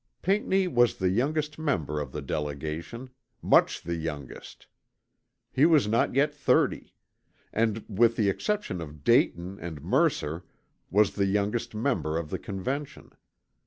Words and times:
Pinckney 0.23 0.67
was 0.67 0.95
the 0.97 1.09
youngest 1.11 1.59
member 1.59 1.99
of 1.99 2.11
the 2.11 2.23
delegation 2.23 3.11
much 3.39 3.83
the 3.83 3.93
youngest. 3.93 4.65
He 5.51 5.67
was 5.67 5.87
not 5.87 6.15
yet 6.15 6.33
30; 6.33 6.91
and, 7.53 7.85
with 7.87 8.15
the 8.15 8.27
exception 8.27 8.81
of 8.81 9.03
Dayton 9.03 9.59
and 9.59 9.79
Mercer 9.83 10.43
was 10.89 11.13
the 11.13 11.27
youngest 11.27 11.75
member 11.75 12.17
of 12.17 12.31
the 12.31 12.39
Convention. 12.39 13.11